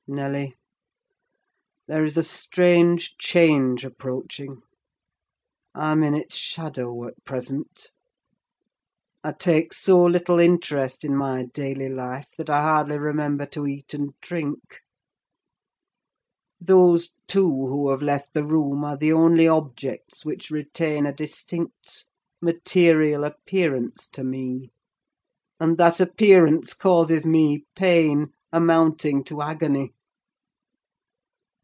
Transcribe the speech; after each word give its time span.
"Nelly, 0.07 0.57
there 1.87 2.03
is 2.03 2.17
a 2.17 2.23
strange 2.23 3.15
change 3.17 3.85
approaching; 3.85 4.61
I'm 5.73 6.03
in 6.03 6.13
its 6.13 6.35
shadow 6.35 7.07
at 7.07 7.23
present. 7.23 7.91
I 9.23 9.31
take 9.31 9.73
so 9.73 10.03
little 10.03 10.37
interest 10.37 11.05
in 11.05 11.15
my 11.15 11.43
daily 11.43 11.87
life 11.87 12.33
that 12.37 12.49
I 12.49 12.59
hardly 12.61 12.97
remember 12.97 13.45
to 13.51 13.65
eat 13.65 13.93
and 13.93 14.13
drink. 14.19 14.81
Those 16.59 17.13
two 17.25 17.47
who 17.67 17.89
have 17.91 18.01
left 18.01 18.33
the 18.33 18.43
room 18.43 18.83
are 18.83 18.97
the 18.97 19.13
only 19.13 19.47
objects 19.47 20.25
which 20.25 20.51
retain 20.51 21.05
a 21.05 21.13
distinct 21.13 22.05
material 22.41 23.23
appearance 23.23 24.07
to 24.09 24.25
me; 24.25 24.71
and 25.57 25.77
that 25.77 26.01
appearance 26.01 26.73
causes 26.73 27.23
me 27.23 27.63
pain, 27.77 28.33
amounting 28.51 29.23
to 29.23 29.41
agony. 29.41 29.93